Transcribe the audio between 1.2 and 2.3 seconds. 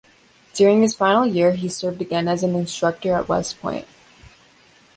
year, he served again